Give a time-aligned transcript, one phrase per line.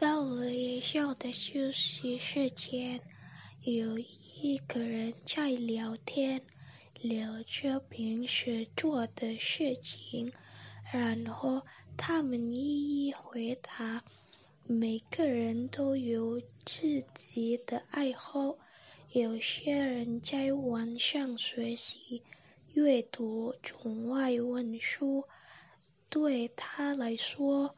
[0.00, 3.00] 到了夜校的休息时间，
[3.64, 6.40] 有一个人在聊天，
[7.02, 10.32] 聊着平时做的事情，
[10.92, 11.66] 然后
[11.96, 14.04] 他们一一回答。
[14.68, 18.56] 每个人都有自己的爱好，
[19.10, 22.22] 有些人在网上学习、
[22.72, 25.24] 阅读中外文书，
[26.08, 27.74] 对他来说。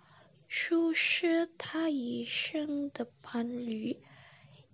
[0.52, 3.96] 书是他一生的伴侣，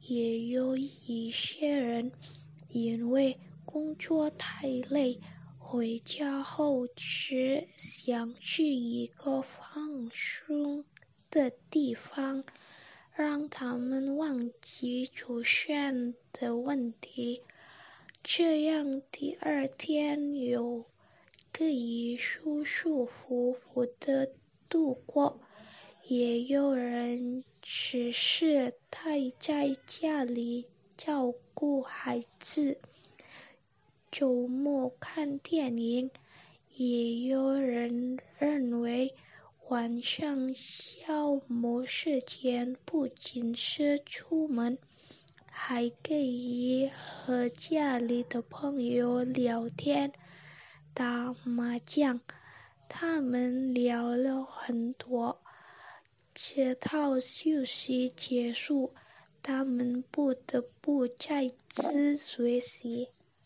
[0.00, 2.12] 也有一些人
[2.70, 5.20] 因为工作太累，
[5.58, 10.86] 回家后只想去一个放松
[11.30, 12.42] 的地方，
[13.12, 17.42] 让他们忘记出现的问题，
[18.24, 20.86] 这样第二天又
[21.52, 24.32] 可以舒舒服服的
[24.70, 25.38] 度过。
[26.08, 32.78] 也有人只是待在家里照顾孩子，
[34.12, 36.08] 周末看电影。
[36.76, 39.16] 也有人认为
[39.68, 44.78] 晚上消磨时间不仅是出门，
[45.46, 50.12] 还可以和家里的朋友聊天、
[50.94, 52.20] 打麻将。
[52.88, 55.40] 他们聊了很多。
[56.38, 58.92] 这套休息结束，
[59.42, 63.08] 他们不得不再次学习。